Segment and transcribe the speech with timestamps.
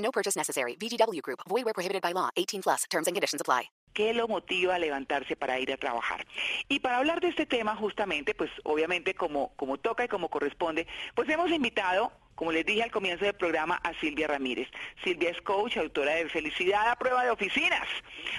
[0.00, 0.76] No purchase necessary.
[0.76, 1.40] VGW Group.
[1.48, 2.30] Void where prohibited by law.
[2.36, 2.84] 18 plus.
[2.90, 3.70] Terms and conditions apply.
[3.92, 6.24] ¿Qué lo motiva a levantarse para ir a trabajar?
[6.68, 10.86] Y para hablar de este tema justamente, pues obviamente como, como toca y como corresponde,
[11.16, 14.68] pues hemos invitado, como les dije al comienzo del programa, a Silvia Ramírez.
[15.02, 17.88] Silvia es coach, autora de Felicidad a prueba de oficinas.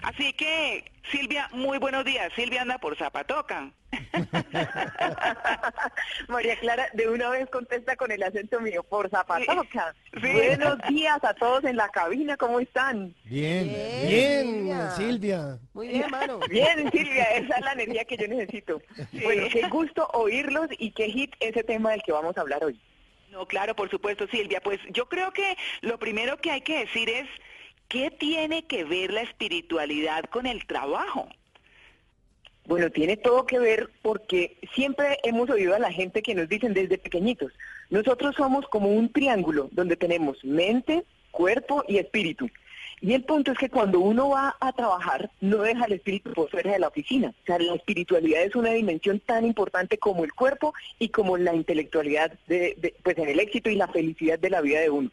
[0.04, 2.32] Así que, Silvia, muy buenos días.
[2.34, 3.74] Silvia anda por Zapatocan.
[6.28, 9.94] María Clara, de una vez contesta con el acento mío, por Zapatoca.
[10.22, 10.28] Sí.
[10.34, 13.16] Buenos días a todos en la cabina, ¿cómo están?
[13.24, 13.64] Bien,
[14.08, 15.58] Bien, bien, Silvia.
[15.74, 16.40] Muy bien, mano.
[16.50, 18.82] Bien, Silvia, esa es la energía que yo necesito.
[19.14, 22.78] Bueno, qué gusto oírlos y qué hit ese tema del que vamos a hablar hoy.
[23.32, 24.60] No, claro, por supuesto, Silvia.
[24.62, 27.28] Pues yo creo que lo primero que hay que decir es,
[27.88, 31.30] ¿qué tiene que ver la espiritualidad con el trabajo?
[32.72, 36.74] Bueno, tiene todo que ver porque siempre hemos oído a la gente que nos dicen
[36.74, 37.52] desde pequeñitos,
[37.90, 42.50] nosotros somos como un triángulo donde tenemos mente, cuerpo y espíritu.
[43.02, 46.50] Y el punto es que cuando uno va a trabajar, no deja el espíritu por
[46.50, 47.34] fuera de la oficina.
[47.44, 51.54] O sea, la espiritualidad es una dimensión tan importante como el cuerpo y como la
[51.54, 55.12] intelectualidad, de, pues en el éxito y la felicidad de la vida de uno.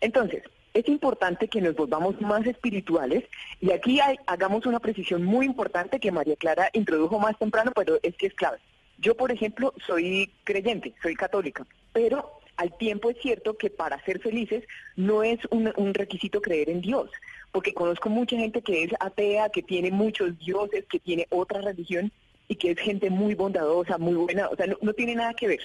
[0.00, 0.42] Entonces,
[0.78, 3.24] es importante que nos volvamos más espirituales
[3.60, 7.98] y aquí hay- hagamos una precisión muy importante que María Clara introdujo más temprano, pero
[8.02, 8.58] es que es clave.
[8.98, 14.20] Yo, por ejemplo, soy creyente, soy católica, pero al tiempo es cierto que para ser
[14.20, 17.10] felices no es un, requisito creer en Dios,
[17.50, 22.12] porque conozco mucha gente que es atea, que tiene muchos dioses, que tiene otra religión
[22.46, 25.48] y que es gente muy bondadosa, muy buena, o sea, no, no tiene nada que
[25.48, 25.60] ver.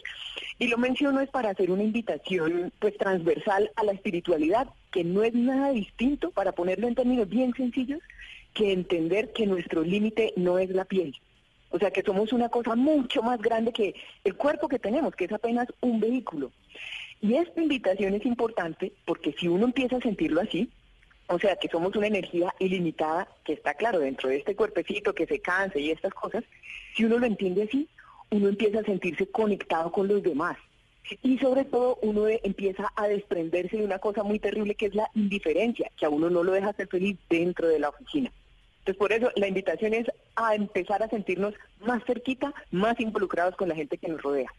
[0.58, 5.24] Y lo menciono es para hacer una invitación pues transversal a la espiritualidad, que no
[5.24, 8.00] es nada distinto, para ponerlo en términos bien sencillos,
[8.54, 11.16] que entender que nuestro límite no es la piel.
[11.72, 15.26] O sea, que somos una cosa mucho más grande que el cuerpo que tenemos, que
[15.26, 16.52] es apenas un vehículo.
[17.20, 20.70] Y esta invitación es importante porque si uno empieza a sentirlo así,
[21.28, 25.26] o sea, que somos una energía ilimitada, que está claro dentro de este cuerpecito que
[25.26, 26.44] se cansa y estas cosas,
[26.96, 27.88] si uno lo entiende así,
[28.30, 30.58] uno empieza a sentirse conectado con los demás.
[31.22, 35.10] Y sobre todo uno empieza a desprenderse de una cosa muy terrible que es la
[35.14, 38.32] indiferencia, que a uno no lo deja ser feliz dentro de la oficina.
[38.80, 43.70] Entonces, por eso la invitación es a empezar a sentirnos más cerquita, más involucrados con
[43.70, 44.52] la gente que nos rodea.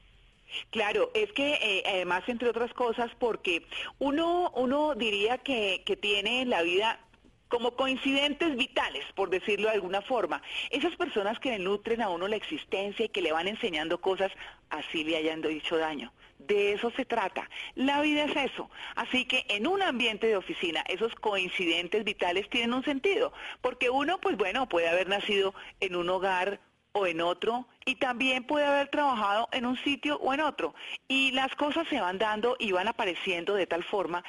[0.70, 3.66] Claro, es que eh, además, entre otras cosas, porque
[3.98, 7.00] uno, uno diría que, que tiene en la vida
[7.48, 10.42] como coincidentes vitales, por decirlo de alguna forma.
[10.70, 14.32] Esas personas que le nutren a uno la existencia y que le van enseñando cosas,
[14.70, 16.12] así le hayan dicho daño.
[16.38, 17.48] De eso se trata.
[17.74, 18.70] La vida es eso.
[18.96, 23.32] Así que en un ambiente de oficina, esos coincidentes vitales tienen un sentido.
[23.60, 26.60] Porque uno, pues bueno, puede haber nacido en un hogar
[26.92, 30.74] o en otro y también puede haber trabajado en un sitio o en otro.
[31.08, 34.22] Y las cosas se van dando y van apareciendo de tal forma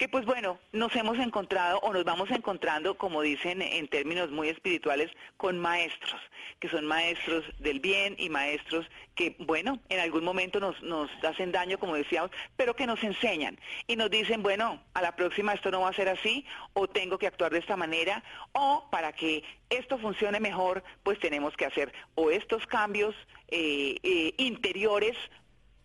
[0.00, 4.48] que pues bueno, nos hemos encontrado o nos vamos encontrando, como dicen en términos muy
[4.48, 6.18] espirituales, con maestros,
[6.58, 11.76] que son maestros del bien y maestros que, bueno, en algún momento nos, hacen daño,
[11.78, 15.82] como decíamos, pero que nos enseñan y nos dicen, bueno, a la próxima esto no
[15.82, 19.98] va a ser así, o tengo que actuar de esta manera, o para que esto
[19.98, 23.14] funcione mejor, pues tenemos que hacer o estos cambios
[23.48, 25.18] eh, eh, interiores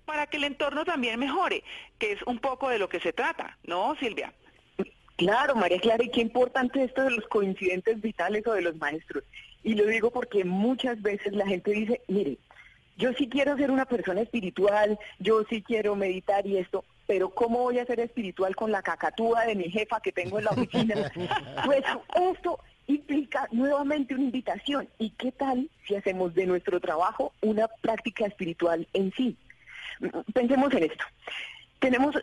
[0.06, 1.64] para que el entorno también mejore,
[2.00, 4.34] que es un poco de lo que se trata, ¿no, Silvia?
[5.18, 9.24] Claro, María Clara, y qué importante esto de los coincidentes vitales o de los maestros.
[9.64, 12.38] Y lo digo porque muchas veces la gente dice, mire,
[12.98, 17.60] yo sí quiero ser una persona espiritual, yo sí quiero meditar y esto, pero ¿cómo
[17.60, 21.12] voy a ser espiritual con la cacatúa de mi jefa que tengo en la oficina?
[21.66, 21.84] pues
[22.34, 24.88] esto implica nuevamente una invitación.
[24.98, 29.38] ¿Y qué tal si hacemos de nuestro trabajo una práctica espiritual en sí?
[30.34, 31.06] Pensemos en esto.
[31.80, 32.16] Tenemos,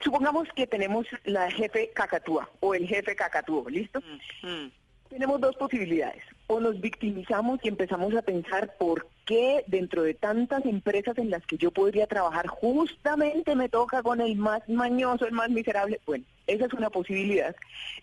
[0.00, 4.00] supongamos que tenemos la jefe cacatúa o el jefe cacatúo, ¿listo?
[4.42, 4.68] Mm,
[5.08, 6.22] Tenemos dos posibilidades.
[6.46, 11.44] O nos victimizamos y empezamos a pensar por qué dentro de tantas empresas en las
[11.46, 16.00] que yo podría trabajar justamente me toca con el más mañoso, el más miserable.
[16.06, 17.54] Bueno, esa es una posibilidad.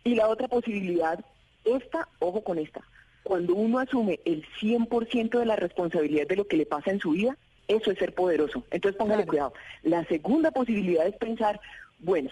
[0.03, 1.19] Y la otra posibilidad,
[1.65, 2.81] esta, ojo con esta,
[3.23, 7.11] cuando uno asume el 100% de la responsabilidad de lo que le pasa en su
[7.11, 8.63] vida, eso es ser poderoso.
[8.71, 9.29] Entonces póngale Claro.
[9.29, 9.53] cuidado.
[9.83, 11.59] La segunda posibilidad es pensar,
[11.99, 12.29] bueno,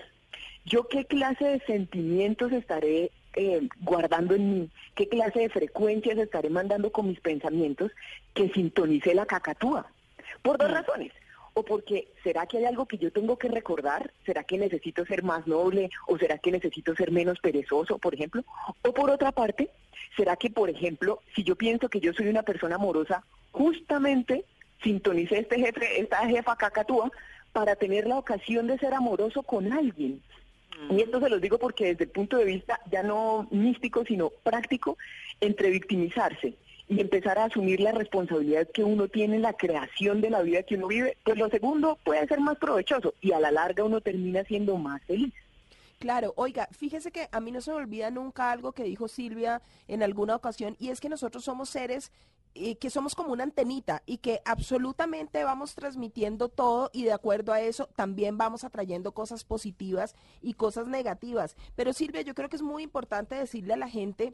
[0.66, 6.50] yo qué clase de sentimientos estaré eh, guardando en mí, qué clase de frecuencias estaré
[6.50, 7.92] mandando con mis pensamientos
[8.34, 9.92] que sintonice la cacatúa.
[10.42, 11.12] Por dos razones.
[11.54, 15.24] O porque será que hay algo que yo tengo que recordar, será que necesito ser
[15.24, 18.44] más noble o será que necesito ser menos perezoso, por ejemplo.
[18.84, 19.70] O por otra parte,
[20.18, 24.44] será que, por ejemplo, si yo pienso que yo soy una persona amorosa, justamente
[24.86, 27.12] sintonice este jefe, esta jefa cacatúa
[27.52, 30.22] para tener la ocasión de ser amoroso con alguien.
[30.90, 34.30] Y esto se los digo porque desde el punto de vista ya no místico, sino
[34.30, 34.98] práctico,
[35.42, 36.54] entre victimizarse
[36.88, 40.64] y empezar a asumir la responsabilidad que uno tiene en la creación de la vida
[40.64, 44.02] que uno vive, pues lo segundo puede ser más provechoso y a la larga uno
[44.02, 45.34] termina siendo más feliz.
[46.00, 49.62] Claro, oiga, fíjese que a mí no se me olvida nunca algo que dijo Silvia
[49.88, 52.12] en alguna ocasión y es que nosotros somos seres
[52.58, 57.52] eh, que somos como una antenita y que absolutamente vamos transmitiendo todo y de acuerdo
[57.52, 61.58] a eso también vamos atrayendo cosas positivas y cosas negativas.
[61.76, 64.34] Pero Silvia, yo creo que es muy importante decirle a la gente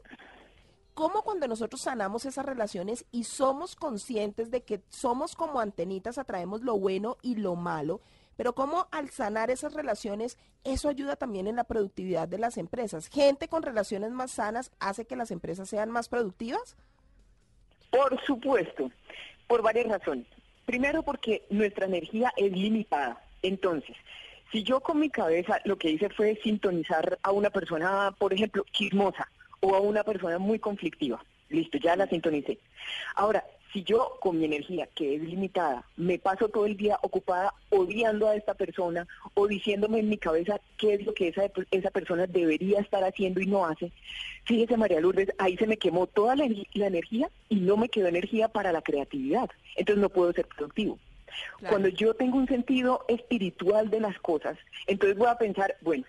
[0.94, 6.62] cómo cuando nosotros sanamos esas relaciones y somos conscientes de que somos como antenitas, atraemos
[6.62, 8.02] lo bueno y lo malo,
[8.42, 13.06] pero cómo al sanar esas relaciones, eso ayuda también en la productividad de las empresas.
[13.06, 16.76] Gente con relaciones más sanas hace que las empresas sean más productivas.
[17.92, 18.90] Por supuesto,
[19.46, 20.26] por varias razones.
[20.66, 23.24] Primero porque nuestra energía es limitada.
[23.42, 23.96] Entonces,
[24.50, 28.64] si yo con mi cabeza lo que hice fue sintonizar a una persona, por ejemplo,
[28.72, 29.30] chismosa
[29.60, 32.58] o a una persona muy conflictiva, listo, ya la sintonicé.
[33.14, 37.54] Ahora, si yo con mi energía, que es limitada, me paso todo el día ocupada
[37.70, 41.90] odiando a esta persona o diciéndome en mi cabeza qué es lo que esa, esa
[41.90, 43.90] persona debería estar haciendo y no hace,
[44.44, 48.08] fíjese María Lourdes, ahí se me quemó toda la, la energía y no me quedó
[48.08, 49.48] energía para la creatividad.
[49.76, 50.98] Entonces no puedo ser productivo.
[51.66, 56.04] Cuando yo tengo un sentido espiritual de las cosas, entonces voy a pensar, bueno,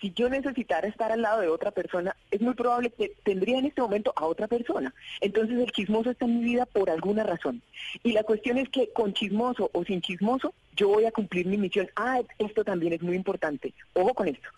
[0.00, 3.66] si yo necesitara estar al lado de otra persona, es muy probable que tendría en
[3.66, 4.94] este momento a otra persona.
[5.20, 7.62] Entonces el chismoso está en mi vida por alguna razón.
[8.02, 11.56] Y la cuestión es que con chismoso o sin chismoso, yo voy a cumplir mi
[11.56, 11.88] misión.
[11.96, 13.72] Ah, esto también es muy importante.
[13.94, 14.48] Ojo con esto.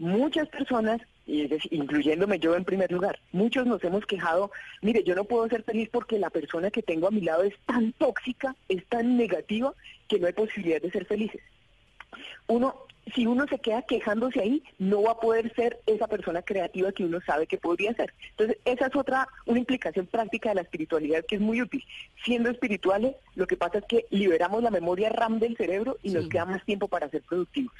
[0.00, 4.50] Muchas personas, incluyéndome yo en primer lugar, muchos nos hemos quejado,
[4.80, 7.54] mire, yo no puedo ser feliz porque la persona que tengo a mi lado es
[7.66, 9.74] tan tóxica, es tan negativa,
[10.08, 11.42] que no hay posibilidad de ser felices.
[12.46, 16.92] Uno si uno se queda quejándose ahí, no va a poder ser esa persona creativa
[16.92, 18.12] que uno sabe que podría ser.
[18.30, 21.84] Entonces, esa es otra, una implicación práctica de la espiritualidad que es muy útil.
[22.24, 26.28] Siendo espirituales, lo que pasa es que liberamos la memoria RAM del cerebro y nos
[26.28, 27.72] queda más tiempo para ser productivos.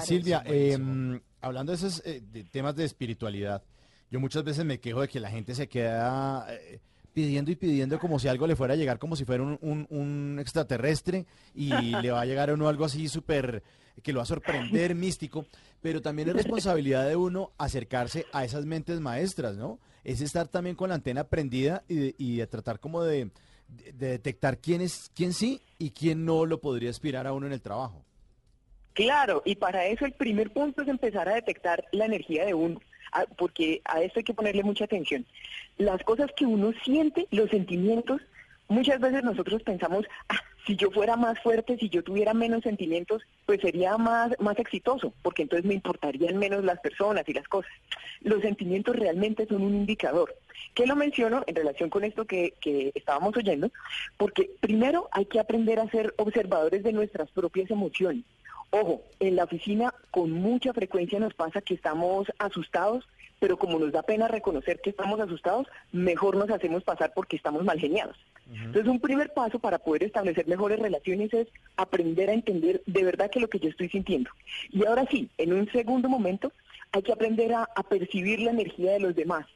[0.00, 3.62] Silvia, em, hablando de esos eh, temas de espiritualidad,
[4.10, 6.46] yo muchas veces me quejo de que la gente se queda...
[6.50, 6.80] Eh,
[7.12, 10.38] pidiendo y pidiendo como si algo le fuera a llegar, como si fuera un, un
[10.38, 11.26] extraterrestre
[11.56, 13.64] y le va a llegar a uno algo así súper
[14.00, 15.46] que lo va a sorprender, místico,
[15.80, 19.78] pero también es responsabilidad de uno acercarse a esas mentes maestras, ¿no?
[20.04, 23.30] Es estar también con la antena prendida y, y tratar como de,
[23.94, 27.60] detectar quién es, quién sí y quién no lo podría aspirar a uno en el
[27.60, 28.04] trabajo.
[28.92, 32.80] Claro, y para eso el primer punto es empezar a detectar la energía de uno,
[33.38, 35.24] porque a esto hay que ponerle mucha atención.
[35.78, 38.20] Las cosas que uno siente, los sentimientos,
[38.68, 43.22] muchas veces nosotros pensamos, ah, si yo fuera más fuerte, si yo tuviera menos sentimientos,
[43.46, 47.70] pues sería más, más exitoso, porque entonces me importarían menos las personas y las cosas.
[48.20, 50.34] Los sentimientos realmente son un indicador.
[50.74, 53.70] ¿Qué lo menciono en relación con esto que, que estábamos oyendo?
[54.16, 58.24] Porque primero hay que aprender a ser observadores de nuestras propias emociones.
[58.70, 63.08] Ojo, en la oficina con mucha frecuencia nos pasa que estamos asustados,
[63.40, 67.64] pero como nos da pena reconocer que estamos asustados, mejor nos hacemos pasar porque estamos
[67.64, 68.16] mal geniados.
[68.52, 73.30] Entonces, un primer paso para poder establecer mejores relaciones es aprender a entender de verdad
[73.30, 74.30] qué es lo que yo estoy sintiendo.
[74.70, 76.52] Y ahora sí, en un segundo momento,
[76.92, 79.46] hay que aprender a, a percibir la energía de los demás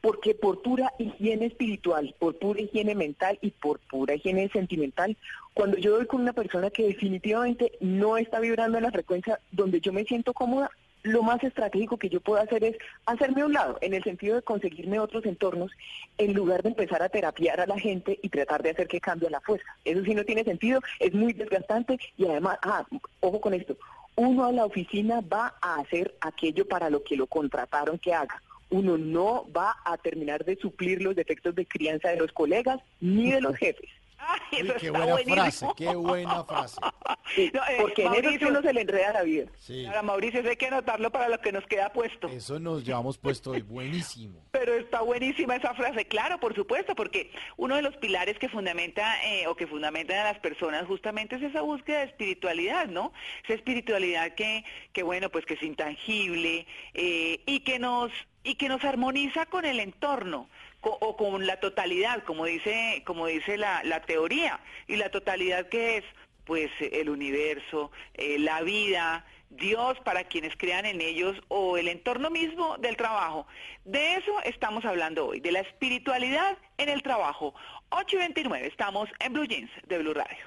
[0.00, 5.16] porque por pura higiene espiritual, por pura higiene mental y por pura higiene sentimental,
[5.54, 9.80] cuando yo doy con una persona que definitivamente no está vibrando en la frecuencia donde
[9.80, 10.70] yo me siento cómoda,
[11.02, 12.76] lo más estratégico que yo puedo hacer es
[13.06, 15.70] hacerme a un lado, en el sentido de conseguirme otros entornos,
[16.18, 19.30] en lugar de empezar a terapiar a la gente y tratar de hacer que cambie
[19.30, 19.66] la fuerza.
[19.84, 22.86] Eso sí no tiene sentido, es muy desgastante y además, ah,
[23.20, 23.76] ojo con esto,
[24.16, 28.42] uno a la oficina va a hacer aquello para lo que lo contrataron que haga.
[28.70, 33.30] Uno no va a terminar de suplir los defectos de crianza de los colegas ni
[33.30, 33.88] de los jefes.
[34.18, 35.34] Ay, Uy, qué buena buenísimo.
[35.36, 36.80] frase, qué buena frase.
[37.34, 39.50] Sí, No, eh, porque en eso Mauricio- uno se le enreda la vida.
[39.58, 42.26] Sí, Ahora, Mauricio, eso hay que anotarlo para lo que nos queda puesto.
[42.28, 44.42] eso nos llevamos puesto hoy, buenísimo.
[44.50, 49.22] Pero está buenísima esa frase, claro, por supuesto, porque uno de los pilares que fundamenta
[49.26, 53.12] eh, o que fundamentan a las personas justamente es esa búsqueda de espiritualidad, ¿no?
[53.44, 58.10] Esa espiritualidad que, que bueno, pues que es intangible eh, y que nos
[58.42, 60.48] y que nos armoniza con el entorno
[60.82, 65.98] o con la totalidad, como dice como dice la, la teoría y la totalidad que
[65.98, 66.04] es
[66.44, 72.30] pues el universo, eh, la vida, Dios para quienes crean en ellos o el entorno
[72.30, 73.46] mismo del trabajo.
[73.84, 77.54] De eso estamos hablando hoy, de la espiritualidad en el trabajo.
[77.90, 80.38] 8 y 29, estamos en Blue Jeans de Blue Radio.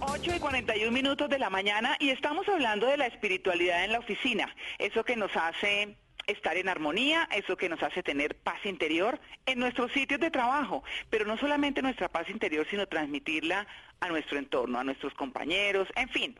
[0.00, 3.98] 8 y 41 minutos de la mañana y estamos hablando de la espiritualidad en la
[3.98, 5.96] oficina, eso que nos hace
[6.26, 10.82] estar en armonía, eso que nos hace tener paz interior en nuestros sitios de trabajo,
[11.10, 13.66] pero no solamente nuestra paz interior, sino transmitirla
[14.02, 16.36] a nuestro entorno, a nuestros compañeros, en fin,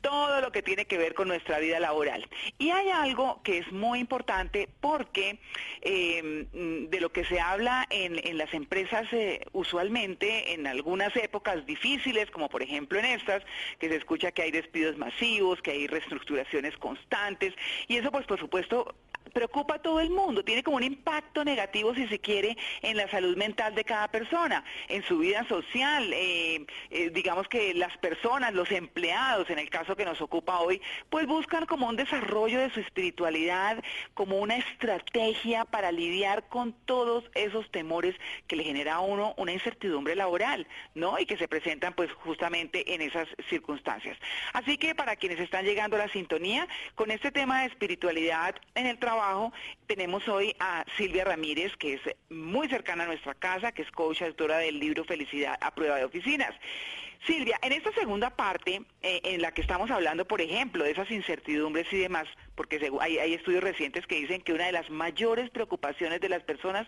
[0.00, 2.28] todo lo que tiene que ver con nuestra vida laboral.
[2.58, 5.40] Y hay algo que es muy importante porque
[5.80, 11.64] eh, mm, de lo que se habla en, las empresas eh, usualmente en algunas épocas
[11.66, 13.42] difíciles, como por ejemplo en estas,
[13.80, 17.54] que se escucha que hay despidos masivos, que hay reestructuraciones constantes,
[17.88, 18.94] y eso pues por supuesto
[19.32, 23.10] preocupa a todo el mundo, tiene como un impacto negativo, si se quiere, en la
[23.10, 26.10] salud mental de cada persona, en su vida social.
[26.12, 26.64] eh,
[27.06, 31.26] eh, digamos que las personas, los empleados, en el caso que nos ocupa hoy, pues
[31.26, 33.82] buscan como un desarrollo de su espiritualidad,
[34.14, 38.14] como una estrategia para lidiar con todos esos temores
[38.46, 41.18] que le genera a uno una incertidumbre laboral, ¿no?
[41.18, 44.16] Y que se presentan pues justamente en esas circunstancias.
[44.52, 48.86] Así que para quienes están llegando a la sintonía, con este tema de espiritualidad en
[48.86, 49.52] el trabajo,
[49.86, 54.22] tenemos hoy a Silvia Ramírez, que es muy cercana a nuestra casa, que es coach
[54.22, 56.54] autora del libro Felicidad a prueba de oficinas.
[57.24, 61.10] Silvia, en esta segunda parte, eh, en la que estamos hablando, por ejemplo, de esas
[61.10, 65.50] incertidumbres y demás, porque hay, hay estudios recientes que dicen que una de las mayores
[65.50, 66.86] preocupaciones de las personas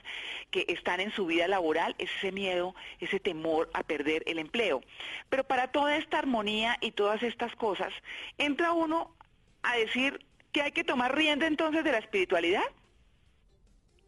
[0.50, 4.80] que están en su vida laboral es ese miedo, ese temor a perder el empleo.
[5.28, 7.92] Pero para toda esta armonía y todas estas cosas,
[8.37, 9.14] entra uno
[9.62, 12.64] a decir que hay que tomar rienda entonces de la espiritualidad.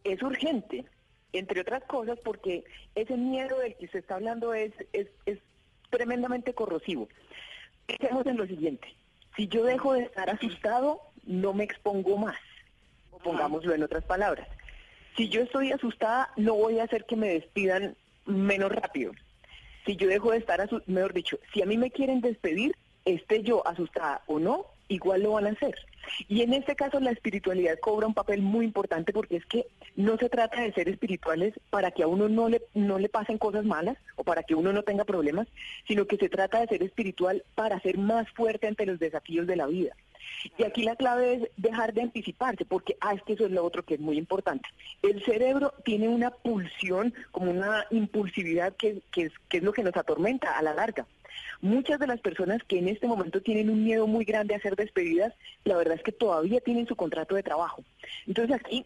[0.03, 0.85] es urgente,
[1.33, 2.63] entre otras cosas, porque
[2.95, 5.37] ese miedo del que se está hablando es, es, es
[5.91, 7.07] tremendamente corrosivo.
[7.85, 8.87] Pensemos en lo siguiente,
[9.35, 12.37] si yo dejo de estar asustado, no me expongo más,
[13.11, 14.47] o pongámoslo en otras palabras.
[15.15, 17.95] Si yo estoy asustada, no voy a hacer que me despidan
[18.25, 19.11] menos rápido.
[19.85, 23.43] Si yo dejo de estar, asu- mejor dicho, si a mí me quieren despedir, esté
[23.43, 25.75] yo asustada o no, igual lo van a hacer.
[26.27, 30.17] Y en este caso la espiritualidad cobra un papel muy importante porque es que no
[30.17, 33.65] se trata de ser espirituales para que a uno no le, no le pasen cosas
[33.65, 35.47] malas o para que uno no tenga problemas,
[35.87, 39.55] sino que se trata de ser espiritual para ser más fuerte ante los desafíos de
[39.55, 39.95] la vida.
[40.57, 43.63] Y aquí la clave es dejar de anticiparse, porque ah, es que eso es lo
[43.63, 44.67] otro que es muy importante.
[45.01, 49.83] El cerebro tiene una pulsión, como una impulsividad que, que es, que es lo que
[49.83, 51.05] nos atormenta a la larga.
[51.61, 54.75] Muchas de las personas que en este momento tienen un miedo muy grande a ser
[54.75, 55.33] despedidas,
[55.63, 57.83] la verdad es que todavía tienen su contrato de trabajo.
[58.27, 58.85] Entonces aquí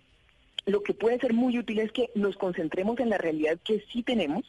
[0.65, 4.03] lo que puede ser muy útil es que nos concentremos en la realidad que sí
[4.03, 4.43] tenemos,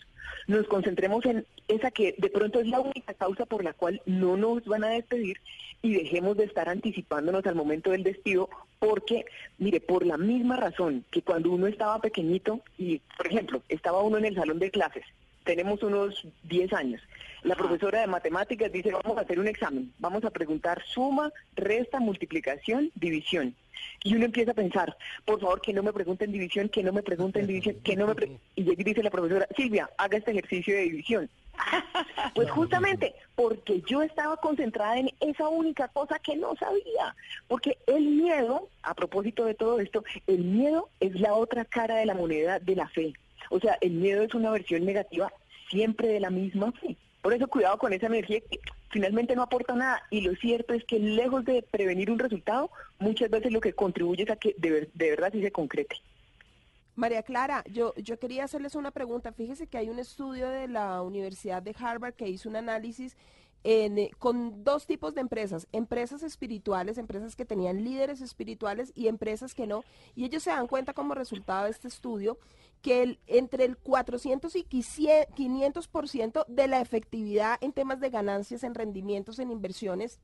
[0.47, 4.37] nos concentremos en esa que de pronto es la única causa por la cual no
[4.37, 5.39] nos van a despedir
[5.83, 8.49] y dejemos de estar anticipándonos al momento del despido
[8.79, 9.27] porque,
[9.59, 14.19] mire, por la misma razón que cuando uno estaba pequeñito y, por ejemplo, estaba uno
[14.19, 15.05] en el salón de clases,
[15.47, 17.01] tenemos unos 10 años,
[17.43, 22.01] la profesora de matemáticas dice, vamos a hacer un examen, vamos a preguntar suma, resta,
[22.01, 23.55] multiplicación, división.
[24.03, 27.03] Y uno empieza a pensar, por favor, que no me pregunten división, que no me
[27.03, 28.15] pregunten división, que no me...
[28.15, 28.37] pre-".
[28.57, 31.31] Y dice la profesora, Silvia, haga este ejercicio de división.
[32.35, 37.15] Pues justamente porque yo estaba concentrada en esa única cosa que no sabía.
[37.49, 42.05] Porque el miedo, a propósito de todo esto, el miedo es la otra cara de
[42.05, 43.15] la moneda de la fe.
[43.51, 45.33] O sea, el miedo es una versión negativa
[45.71, 46.73] siempre de la misma.
[47.23, 48.61] Por eso cuidado con esa energía que
[48.91, 50.03] finalmente no aporta nada.
[50.11, 54.23] Y lo cierto es que lejos de prevenir un resultado, muchas veces lo que contribuye
[54.23, 55.97] es a que de, ver- de verdad sí se concrete.
[56.95, 59.33] María Clara, yo, yo quería hacerles una pregunta.
[59.33, 63.17] Fíjese que hay un estudio de la Universidad de Harvard que hizo un análisis
[63.65, 69.09] en, eh, con dos tipos de empresas, empresas espirituales, empresas que tenían líderes espirituales y
[69.09, 69.83] empresas que no.
[70.15, 72.39] Y ellos se dan cuenta como resultado de este estudio
[72.83, 78.75] que el- entre el 400 y 500% de la efectividad en temas de ganancias, en
[78.75, 80.21] rendimientos, en inversiones,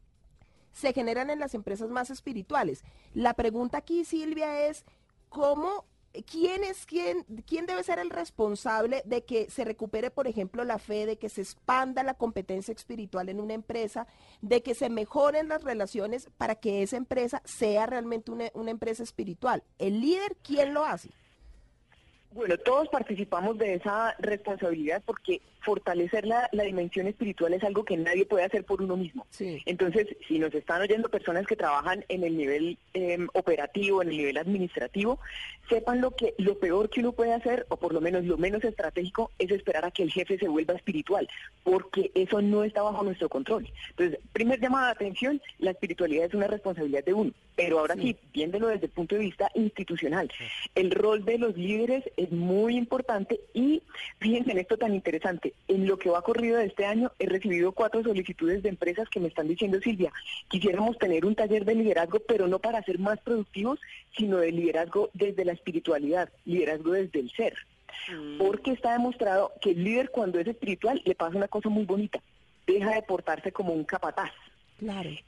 [0.73, 2.85] se generan en las empresas más espirituales.
[3.15, 4.85] La pregunta aquí, Silvia, es
[5.29, 5.85] cómo
[6.31, 10.79] ¿quién es quién, quién debe ser el responsable de que se recupere, por ejemplo, la
[10.79, 14.07] fe, de que se expanda la competencia espiritual en una empresa,
[14.41, 19.03] de que se mejoren las relaciones para que esa empresa sea realmente una, una empresa
[19.03, 19.63] espiritual?
[19.79, 21.11] ¿El líder quién lo hace?
[22.35, 28.27] Bueno, todos participamos de esa responsabilidad porque fortalecer la, dimensión espiritual es algo que nadie
[28.27, 29.27] puede hacer por uno mismo.
[29.39, 34.17] Entonces, si nos están oyendo personas que trabajan en el nivel em, operativo, en el
[34.17, 35.19] nivel administrativo,
[35.69, 38.65] sepan lo que lo peor que uno puede hacer, o por lo menos lo menos
[38.65, 41.29] estratégico, es esperar a que el jefe se vuelva espiritual,
[41.65, 43.69] porque eso no está bajo nuestro control.
[43.91, 47.33] Entonces, primer llamada de atención, la espiritualidad es una responsabilidad de uno.
[47.55, 50.31] Pero ahora sí, viéndolo desde el punto de vista institucional,
[50.75, 53.83] el rol de los líderes es muy importante y
[54.21, 55.53] fíjense en esto tan interesante.
[55.69, 59.21] En lo que va corrido de este año he recibido cuatro solicitudes de empresas que
[59.21, 60.13] me están diciendo, Silvia,
[60.49, 63.79] quisiéramos tener un taller de liderazgo, pero no para ser más productivos,
[64.17, 67.55] sino de liderazgo desde la espiritualidad, liderazgo desde el ser.
[68.11, 68.39] Mm.
[68.39, 72.21] Porque está demostrado que el líder cuando es espiritual le pasa una cosa muy bonita,
[72.67, 74.33] deja de portarse como un capataz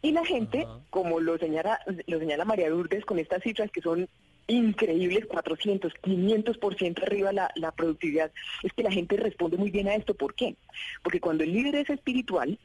[0.03, 4.09] y la gente, como lo señala, lo señala María Lourdes con estas cifras que son
[4.47, 8.31] increíbles, 400, 500% arriba la, la productividad,
[8.63, 10.15] es que la gente responde muy bien a esto.
[10.15, 10.57] ¿Por qué?
[11.03, 12.59] Porque cuando el líder es espiritual,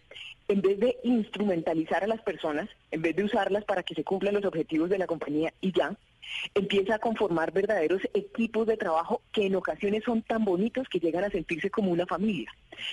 [0.48, 4.34] en vez de instrumentalizar a las personas, en vez de usarlas para que se cumplan
[4.34, 5.96] los objetivos de la compañía y ya,
[6.56, 11.24] empieza a conformar verdaderos equipos de trabajo que en ocasiones son tan bonitos que llegan
[11.24, 12.52] a sentirse como una familia.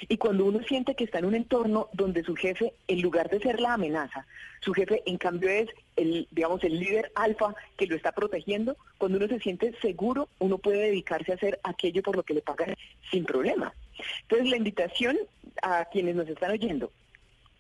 [0.09, 3.41] Y cuando uno siente que está en un entorno donde su jefe, en lugar de
[3.41, 4.27] ser la amenaza,
[4.61, 9.19] su jefe en cambio es el, digamos, el líder alfa que lo está protegiendo, cuando
[9.19, 12.75] uno se siente seguro, uno puede dedicarse a hacer aquello por lo que le pagan
[13.11, 13.73] sin problema.
[14.23, 15.19] Entonces la invitación
[15.63, 16.91] a quienes nos están oyendo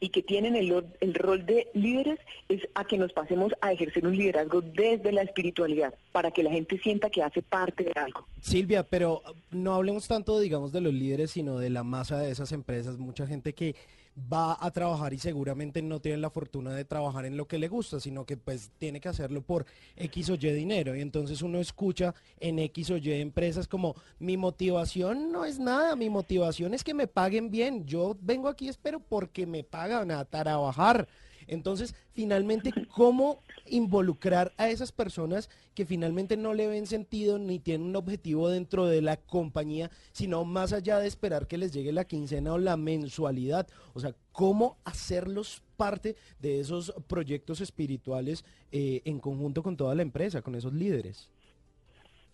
[0.00, 4.06] y que tienen el, el, rol de líderes es a que nos pasemos a ejercer
[4.06, 8.26] un liderazgo desde la espiritualidad, para que la gente sienta que hace parte de algo.
[8.40, 12.52] Silvia, pero no hablemos tanto, digamos, de los líderes, sino de la masa de esas
[12.52, 12.98] empresas.
[12.98, 13.74] Mucha gente que
[14.16, 17.68] va a trabajar y seguramente no tiene la fortuna de trabajar en lo que le
[17.68, 20.96] gusta, sino que pues tiene que hacerlo por X o Y dinero.
[20.96, 25.96] Y entonces uno escucha en X o Y empresas como mi motivación no es nada,
[25.96, 27.85] mi motivación es que me paguen bien.
[27.87, 31.06] Yo vengo aquí espero porque me pagan a trabajar.
[31.46, 37.88] Entonces, finalmente, ¿cómo involucrar a esas personas que finalmente no le ven sentido ni tienen
[37.88, 42.06] un objetivo dentro de la compañía, sino más allá de esperar que les llegue la
[42.06, 43.66] quincena o la mensualidad?
[43.94, 50.02] O sea, ¿cómo hacerlos parte de esos proyectos espirituales eh, en conjunto con toda la
[50.02, 51.30] empresa, con esos líderes?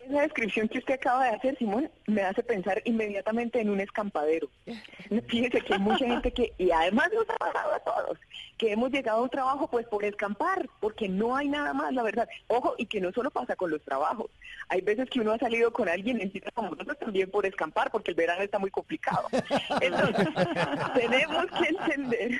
[0.05, 4.49] Esa descripción que usted acaba de hacer, Simón, me hace pensar inmediatamente en un escampadero.
[5.27, 8.19] Fíjese que hay mucha gente que, y además nos ha pasado a todos,
[8.57, 12.03] que hemos llegado a un trabajo pues por escampar, porque no hay nada más, la
[12.03, 12.27] verdad.
[12.47, 14.29] Ojo, y que no solo pasa con los trabajos.
[14.67, 17.89] Hay veces que uno ha salido con alguien en cita como nosotros también por escampar,
[17.89, 19.27] porque el verano está muy complicado.
[19.81, 20.27] Entonces,
[20.95, 22.39] tenemos que entender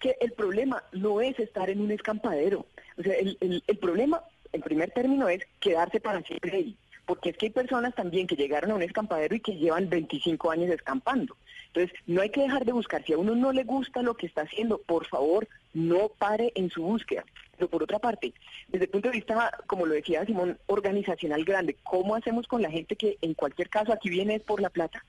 [0.00, 2.66] que el problema no es estar en un escampadero.
[2.98, 4.22] O sea, el, el, el problema
[4.54, 8.36] el primer término es quedarse para siempre ahí, porque es que hay personas también que
[8.36, 11.36] llegaron a un escampadero y que llevan 25 años escampando.
[11.66, 13.04] Entonces, no hay que dejar de buscar.
[13.04, 16.70] Si a uno no le gusta lo que está haciendo, por favor, no pare en
[16.70, 17.24] su búsqueda.
[17.56, 18.32] Pero por otra parte,
[18.68, 22.70] desde el punto de vista, como lo decía Simón, organizacional grande, ¿cómo hacemos con la
[22.70, 25.04] gente que en cualquier caso aquí viene por la plata?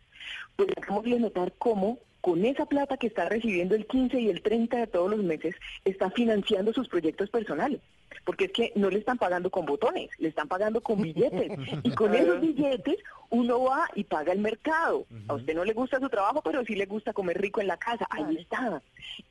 [0.55, 4.41] Pues dejamos de notar cómo con esa plata que está recibiendo el 15 y el
[4.41, 5.53] 30 de todos los meses,
[5.83, 7.79] está financiando sus proyectos personales
[8.23, 11.51] porque es que no le están pagando con botones, le están pagando con billetes.
[11.83, 12.97] Y con esos billetes
[13.29, 15.05] uno va y paga el mercado.
[15.27, 17.77] A usted no le gusta su trabajo, pero sí le gusta comer rico en la
[17.77, 18.07] casa.
[18.09, 18.81] Ahí está.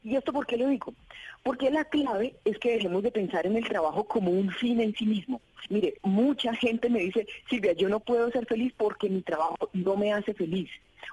[0.03, 0.95] ¿Y esto por qué lo digo?
[1.43, 4.95] Porque la clave es que dejemos de pensar en el trabajo como un fin en
[4.95, 5.41] sí mismo.
[5.69, 9.97] Mire, mucha gente me dice, Silvia, yo no puedo ser feliz porque mi trabajo no
[9.97, 10.71] me hace feliz.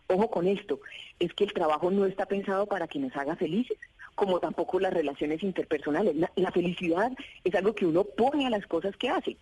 [0.08, 0.80] Ojo con esto,
[1.20, 3.78] es que el trabajo no está pensado para que nos haga felices
[4.22, 6.16] como tampoco las relaciones interpersonales.
[6.36, 7.12] La, felicidad
[7.44, 9.36] es algo que uno pone a las cosas que hace.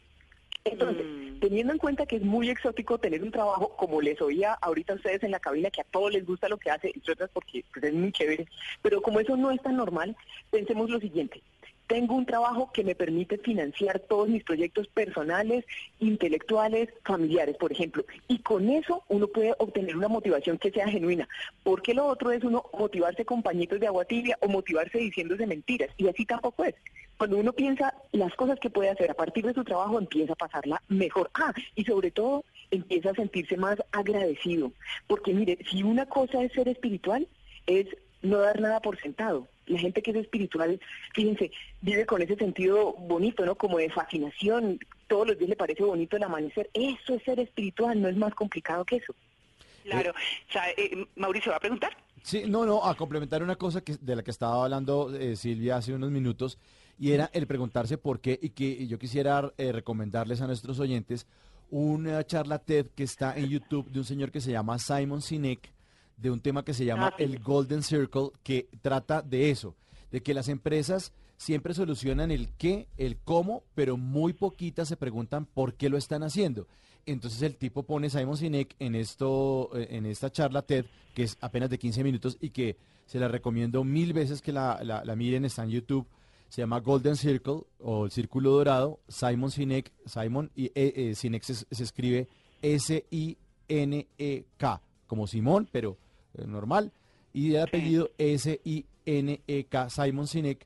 [0.63, 1.39] Entonces, mm.
[1.41, 4.95] teniendo en cuenta que es muy exótico tener un trabajo, como les oía ahorita a
[4.95, 7.65] ustedes en la cabina, que a todos les gusta lo que hace, entre otras porque
[7.73, 8.47] pues, es muy chévere,
[8.81, 10.15] pero como eso no es tan normal,
[10.49, 11.41] pensemos lo siguiente,
[11.89, 15.65] tengo un trabajo que me permite financiar todos mis proyectos personales,
[15.99, 18.05] intelectuales, familiares, por ejemplo.
[18.27, 21.27] Y con eso uno puede obtener una motivación que sea genuina.
[21.63, 25.89] Porque lo otro es uno motivarse con pañitos de agua tibia o motivarse diciéndose mentiras.
[25.97, 26.75] Y así tampoco es.
[27.17, 30.35] Cuando uno piensa las cosas que puede hacer a partir de su trabajo, empieza a
[30.35, 31.31] pasarla mejor.
[31.33, 34.71] Ah, y sobre todo empieza a sentirse más agradecido.
[35.07, 37.27] Porque mire, si una cosa es ser espiritual,
[37.65, 37.87] es
[38.21, 40.79] no dar nada por sentado La gente que es espiritual,
[41.13, 41.51] fíjense,
[41.81, 43.55] vive con ese sentido bonito, ¿no?
[43.55, 44.79] Como de fascinación.
[45.07, 46.69] Todos los días le parece bonito el amanecer.
[46.73, 49.13] Eso es ser espiritual, no es más complicado que eso.
[49.83, 50.11] Claro.
[50.11, 51.95] O sea, eh, Mauricio, ¿va a preguntar?
[52.23, 55.77] Sí, no, no, a complementar una cosa que, de la que estaba hablando eh, Silvia
[55.77, 56.57] hace unos minutos,
[56.99, 61.27] y era el preguntarse por qué, y que yo quisiera eh, recomendarles a nuestros oyentes
[61.71, 65.71] una charla TED que está en YouTube de un señor que se llama Simon Sinek,
[66.21, 69.75] de un tema que se llama Ah, el Golden Circle, que trata de eso,
[70.11, 75.45] de que las empresas siempre solucionan el qué, el cómo, pero muy poquitas se preguntan
[75.45, 76.67] por qué lo están haciendo.
[77.05, 81.37] Entonces el tipo pone Simon Sinek en esto, eh, en esta charla TED, que es
[81.41, 85.15] apenas de 15 minutos y que se la recomiendo mil veces que la, la- la
[85.15, 86.05] miren, está en YouTube.
[86.49, 88.99] Se llama Golden Circle o el Círculo Dorado.
[89.07, 92.27] Simon Sinek, Simon y eh, eh, Sinek se, se escribe
[93.67, 95.97] S-I-N-E-K, como Simón, pero
[96.45, 96.91] normal.
[97.33, 100.65] Y el apellido S-I-N-E-K, Simon Sinek.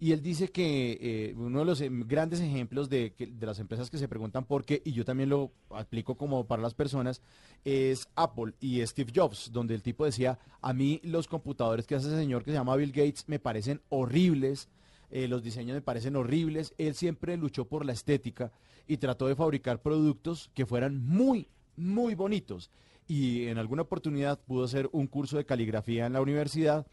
[0.00, 3.58] Y él dice que eh, uno de los em, grandes ejemplos de, que- de las
[3.60, 7.22] empresas que se preguntan por qué, y yo también lo aplico como para las personas,
[7.64, 12.08] es Apple y Steve Jobs, donde el tipo decía, a mí los computadores que hace
[12.08, 14.68] ese señor que se llama Bill Gates me parecen horribles,
[15.10, 18.50] eh, los diseños me parecen horribles, él siempre luchó por la estética
[18.88, 21.46] y trató de fabricar productos que fueran muy,
[21.76, 22.68] muy bonitos.
[23.06, 26.86] Y en alguna oportunidad pudo hacer un curso de caligrafía en la universidad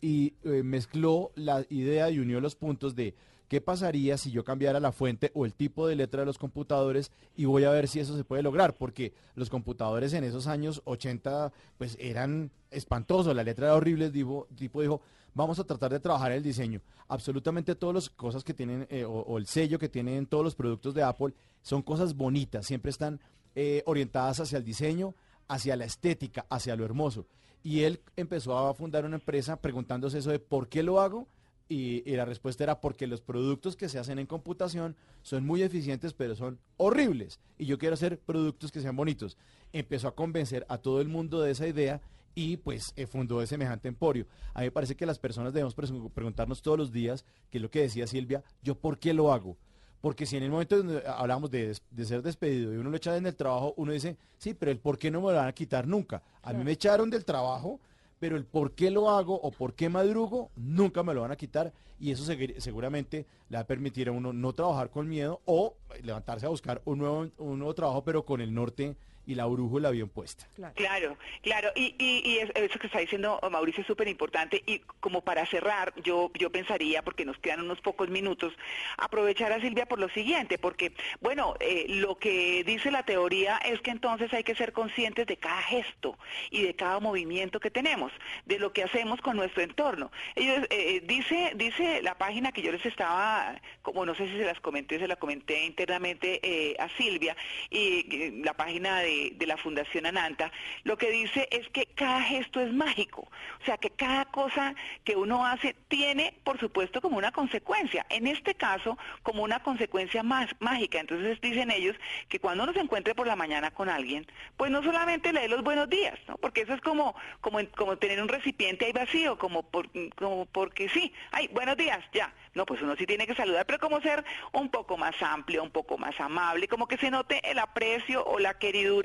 [0.00, 3.14] y eh, mezcló la idea y unió los puntos de
[3.52, 7.12] qué pasaría si yo cambiara la fuente o el tipo de letra de los computadores
[7.36, 10.80] y voy a ver si eso se puede lograr, porque los computadores en esos años
[10.86, 14.48] 80 pues eran espantosos, la letra era horrible, el tipo,
[14.80, 15.02] dijo,
[15.34, 16.80] vamos a tratar de trabajar el diseño.
[17.08, 20.54] Absolutamente todas las cosas que tienen eh, o, o el sello que tienen todos los
[20.54, 23.20] productos de Apple son cosas bonitas, siempre están
[23.54, 25.14] eh, orientadas hacia el diseño,
[25.48, 27.26] hacia la estética, hacia lo hermoso.
[27.62, 31.28] Y él empezó a fundar una empresa preguntándose eso de por qué lo hago.
[31.68, 36.12] Y, la respuesta era porque los productos que se hacen en computación son muy eficientes,
[36.12, 37.40] pero son horribles.
[37.56, 39.38] Y yo quiero hacer productos que sean bonitos.
[39.72, 42.02] Empezó a convencer a todo el mundo de esa idea
[42.34, 44.26] y pues eh, fundó semejante emporio.
[44.54, 47.70] A mí me parece que las personas debemos preguntarnos todos los días, que es lo
[47.70, 49.56] que decía Silvia, yo por qué lo hago.
[50.02, 53.16] Porque si en el momento donde hablamos de, de ser despedido y uno lo echa
[53.16, 55.52] en el trabajo, uno dice, sí, pero el por qué no me lo van a
[55.54, 56.22] quitar nunca.
[56.42, 57.80] A mí me echaron del trabajo,
[58.18, 61.36] pero el por qué lo hago o por qué madrugo, nunca me lo van a
[61.36, 61.72] quitar.
[62.00, 62.24] Y eso
[62.58, 66.82] seguramente le va a permitir a uno no trabajar con miedo o levantarse a buscar
[66.84, 70.46] un nuevo, un nuevo trabajo, pero con el norte y la brújula bien puesta.
[70.74, 74.80] Claro, claro, y, y, y es- eso que está diciendo Mauricio es súper importante y
[75.00, 78.52] como para cerrar, yo, yo pensaría, porque nos quedan unos pocos minutos,
[78.98, 83.80] aprovechar a Silvia por lo siguiente, porque, bueno, eh, lo que dice la teoría es
[83.80, 86.18] que entonces hay que ser conscientes de cada gesto
[86.50, 88.12] y de cada movimiento que tenemos,
[88.46, 90.10] de lo que hacemos con nuestro entorno.
[90.34, 94.44] Ellos, eh, dice, dice la página que yo les estaba, como no sé si se
[94.44, 97.36] las comenté, se la comenté internamente eh, a Silvia,
[97.70, 100.50] y eh, la página de, de la Fundación Ananta,
[100.84, 103.28] lo que dice es que cada gesto es mágico,
[103.60, 108.26] o sea que cada cosa que uno hace tiene, por supuesto, como una consecuencia, en
[108.26, 111.00] este caso, como una consecuencia más mágica.
[111.00, 111.96] Entonces dicen ellos
[112.28, 115.48] que cuando uno se encuentre por la mañana con alguien, pues no solamente le dé
[115.48, 116.36] los buenos días, ¿no?
[116.36, 120.88] porque eso es como, como, como tener un recipiente ahí vacío, como, por, como porque
[120.88, 122.32] sí, ay, buenos días, ya.
[122.54, 124.22] No, pues uno sí tiene que saludar, pero como ser
[124.52, 128.38] un poco más amplio, un poco más amable, como que se note el aprecio o
[128.38, 129.01] la queridura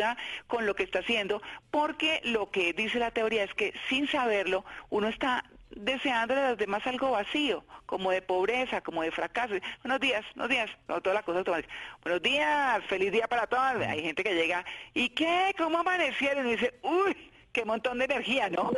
[0.48, 4.66] con lo que está haciendo, porque lo que dice la teoría es que sin saberlo
[4.90, 9.54] uno está deseando a los demás algo vacío, como de pobreza, como de fracaso.
[9.84, 11.76] Buenos días, buenos días, no todas las cosas automáticas.
[12.04, 13.86] Buenos días, feliz día para todos.
[13.88, 15.54] Hay gente que llega, ¿y qué?
[15.58, 16.48] ¿Cómo amanecieron?
[16.48, 17.16] Y dice, uy,
[17.52, 18.72] qué montón de energía, ¿no?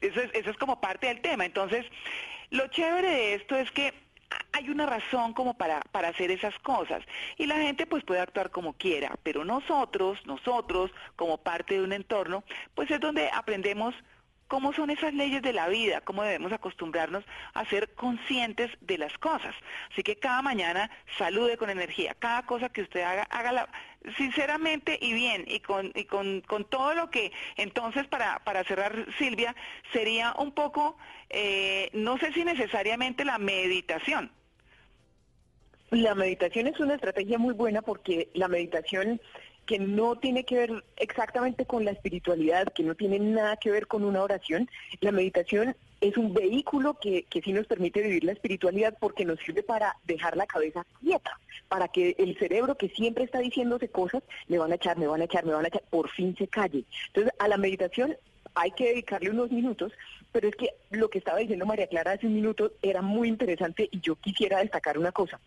[0.00, 1.44] Eso es, eso es como parte del tema.
[1.44, 1.86] Entonces,
[2.50, 4.03] lo chévere de esto es que
[4.52, 7.02] hay una razón como para, para hacer esas cosas
[7.36, 11.92] y la gente pues puede actuar como quiera, pero nosotros, nosotros como parte de un
[11.92, 12.44] entorno,
[12.74, 13.94] pues es donde aprendemos
[14.48, 19.16] cómo son esas leyes de la vida, cómo debemos acostumbrarnos a ser conscientes de las
[19.18, 19.54] cosas.
[19.90, 23.68] Así que cada mañana salude con energía, cada cosa que usted haga, hágala
[24.16, 29.06] sinceramente y bien, y con, y con, con todo lo que, entonces para, para cerrar
[29.18, 29.54] Silvia,
[29.92, 30.96] sería un poco,
[31.30, 34.30] eh, no sé si necesariamente la meditación.
[35.90, 39.20] La meditación es una estrategia muy buena porque la meditación
[39.66, 43.86] que no tiene que ver exactamente con la espiritualidad, que no tiene nada que ver
[43.86, 44.68] con una oración,
[45.00, 49.38] la meditación es un vehículo que, que sí nos permite vivir la espiritualidad porque nos
[49.40, 54.22] sirve para dejar la cabeza quieta, para que el cerebro que siempre está diciéndose cosas,
[54.48, 56.46] me van a echar, me van a echar, me van a echar, por fin se
[56.46, 56.84] calle.
[57.08, 58.16] Entonces, a la meditación
[58.54, 59.92] hay que dedicarle unos minutos,
[60.34, 63.88] pero es que lo que estaba diciendo María Clara hace un minuto era muy interesante
[63.92, 65.38] y yo quisiera destacar una cosa.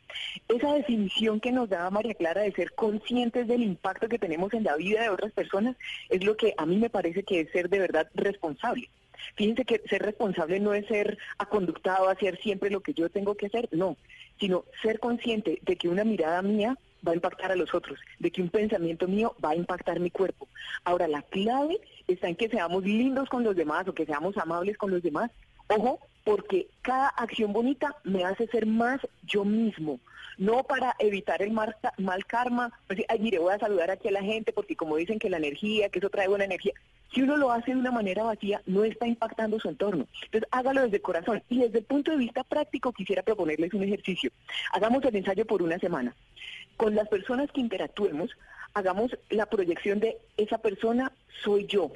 [0.48, 4.64] Esa definición que nos daba María Clara de ser conscientes del impacto que tenemos en
[4.64, 5.76] la vida de otras personas
[6.08, 8.90] es lo que a mí me parece que es ser de verdad responsable.
[9.36, 13.48] Fíjense que ser responsable no es ser aconductado, hacer siempre lo que yo tengo que
[13.48, 13.98] hacer, no,
[14.40, 18.32] sino ser consciente de que una mirada mía va a impactar a los otros, de
[18.32, 20.48] que un pensamiento mío va a impactar mi cuerpo.
[20.84, 24.78] Ahora, la clave está en que seamos lindos con los demás o que seamos amables
[24.78, 25.32] con los demás.
[25.68, 30.00] Ojo, porque cada acción bonita me hace ser más yo mismo,
[30.38, 34.12] no para evitar el mal, mal karma, pues, ay, mire, voy a saludar aquí a
[34.12, 36.74] la gente porque como dicen que la energía, que eso trae buena energía,
[37.14, 40.08] si uno lo hace de una manera vacía, no está impactando su entorno.
[40.26, 41.42] Entonces, hágalo desde el corazón.
[41.50, 44.32] Y desde el punto de vista práctico, quisiera proponerles un ejercicio.
[44.74, 46.14] Hagamos el ensayo por una semana.
[46.78, 48.32] Con las personas que interactuemos,
[48.74, 51.12] hagamos la proyección de esa persona
[51.44, 51.92] soy yo.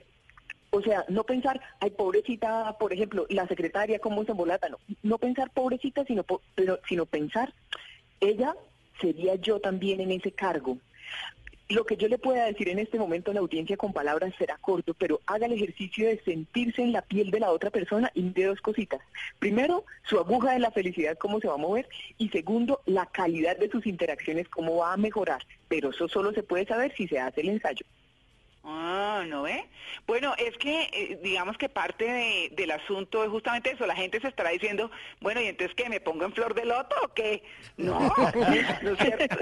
[0.71, 4.69] O sea, no pensar, ay, pobrecita, por ejemplo, la secretaria, cómo se embolata.
[4.69, 6.25] No, no pensar pobrecita, sino,
[6.87, 7.53] sino pensar,
[8.21, 8.55] ella
[8.99, 10.77] sería yo también en ese cargo.
[11.71, 14.57] Lo que yo le pueda decir en este momento a la audiencia con palabras será
[14.57, 18.29] corto, pero haga el ejercicio de sentirse en la piel de la otra persona y
[18.29, 18.99] de dos cositas.
[19.39, 23.55] Primero, su aguja de la felicidad, cómo se va a mover, y segundo, la calidad
[23.55, 25.43] de sus interacciones, cómo va a mejorar.
[25.69, 27.85] Pero eso solo se puede saber si se hace el ensayo.
[28.63, 29.65] Ah, ¿no ve?
[30.05, 33.87] Bueno, es que eh, digamos que parte de, del asunto es justamente eso.
[33.87, 35.89] La gente se estará diciendo, bueno, ¿y entonces qué?
[35.89, 37.43] ¿Me pongo en flor de loto o qué?
[37.77, 37.99] No,
[38.83, 39.37] no es cierto.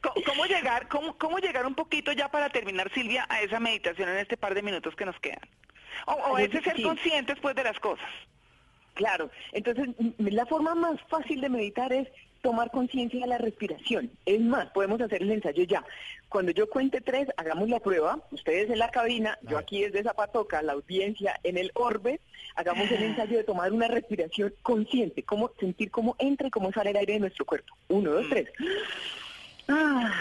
[0.26, 4.18] ¿Cómo, llegar, cómo, ¿Cómo llegar un poquito ya para terminar, Silvia, a esa meditación en
[4.18, 5.48] este par de minutos que nos quedan?
[6.06, 8.08] O, o ese ser conscientes, pues, de las cosas.
[8.94, 12.08] Claro, entonces la forma más fácil de meditar es
[12.42, 14.10] tomar conciencia de la respiración.
[14.26, 15.84] Es más, podemos hacer el ensayo ya.
[16.28, 18.18] Cuando yo cuente tres, hagamos la prueba.
[18.30, 22.20] Ustedes en la cabina, yo aquí desde Zapatoca, la audiencia en el orbe,
[22.56, 26.90] hagamos el ensayo de tomar una respiración consciente, cómo sentir cómo entra y cómo sale
[26.90, 27.74] el aire de nuestro cuerpo.
[27.88, 28.48] Uno, dos, tres.
[29.68, 30.12] Ah,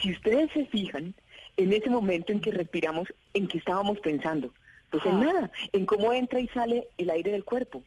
[0.00, 1.14] si ustedes se fijan,
[1.56, 4.52] en ese momento en que respiramos, ¿en qué estábamos pensando?
[4.90, 7.82] Pues en nada, en cómo entra y sale el aire del cuerpo.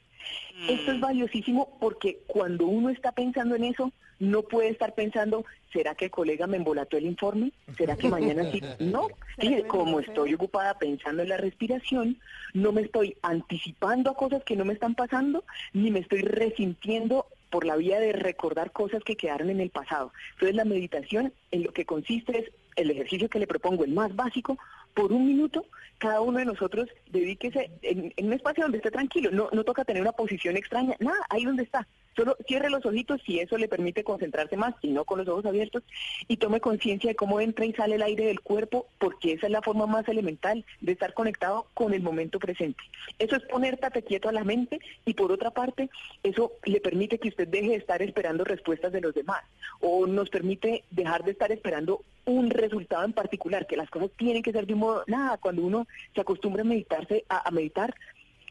[0.68, 1.02] Esto es mm.
[1.02, 6.12] valiosísimo porque cuando uno está pensando en eso, no puede estar pensando, ¿será que el
[6.12, 7.52] colega me embolató el informe?
[7.78, 8.62] ¿Será que mañana sí?
[8.80, 9.08] No,
[9.38, 12.20] fíjate, como estoy ocupada pensando en la respiración,
[12.54, 17.28] no me estoy anticipando a cosas que no me están pasando, ni me estoy resintiendo
[17.50, 20.12] por la vía de recordar cosas que quedaron en el pasado.
[20.34, 24.16] Entonces la meditación en lo que consiste es el ejercicio que le propongo, el más
[24.16, 24.58] básico,
[24.94, 25.66] por un minuto,
[25.98, 30.02] cada uno de nosotros dedíquese en, un espacio donde esté tranquilo, no, no toca tener
[30.02, 31.88] una posición extraña, nada, ahí donde está.
[32.16, 35.46] Solo cierre los ojitos si eso le permite concentrarse más, y no con los ojos
[35.46, 35.84] abiertos,
[36.28, 39.52] y tome conciencia de cómo entra y sale el aire del cuerpo, porque esa es
[39.52, 42.84] la forma más elemental de estar conectado con el momento presente.
[43.18, 45.90] Eso es poner quieto a la mente, y por otra parte,
[46.22, 49.42] eso le permite que usted deje de estar esperando respuestas de los demás,
[49.80, 54.44] o nos permite dejar de estar esperando un resultado en particular, que las cosas tienen
[54.44, 57.94] que ser de un modo, nada, cuando uno se acostumbra a meditarse, a, meditar,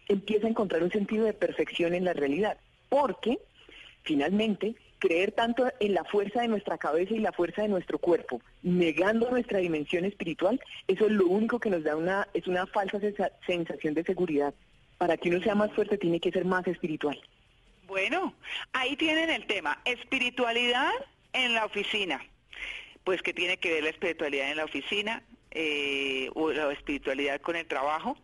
[0.09, 2.59] empieza a encontrar un sentido de perfección en la realidad,
[2.89, 3.39] porque
[4.03, 8.41] finalmente creer tanto en la fuerza de nuestra cabeza y la fuerza de nuestro cuerpo,
[8.63, 13.01] negando nuestra dimensión espiritual, eso es lo único que nos da una, es una falsa
[13.47, 14.55] sensación de seguridad.
[14.99, 17.21] Para que uno sea más fuerte tiene que ser más espiritual.
[17.89, 18.33] Bueno,
[18.73, 20.93] ahí tienen el tema, espiritualidad
[21.33, 22.21] en la oficina
[23.05, 27.57] pues que tiene que ver la espiritualidad en la oficina eh, o la espiritualidad con
[27.57, 28.17] el trabajo.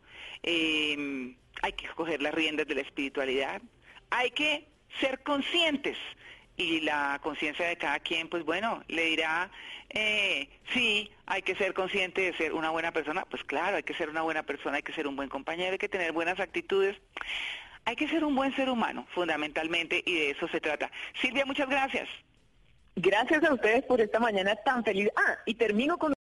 [0.43, 3.61] Em, hay que coger las riendas de la espiritualidad.
[4.11, 4.67] Hay que
[5.01, 5.99] ser conscientes
[6.57, 9.51] y la conciencia de cada quien, pues bueno, le dirá,
[9.91, 13.95] eh, sí, hay que ser consciente de ser una buena persona, pues claro, hay que
[13.95, 16.97] ser una buena persona, hay que ser un buen compañero, hay que tener buenas actitudes,
[17.85, 20.91] hay que ser un buen ser humano, fundamentalmente, y de eso se trata.
[21.21, 22.09] Silvia, muchas gracias.
[23.01, 25.09] Gracias a ustedes por esta mañana tan feliz.
[25.15, 26.13] Ah, y termino con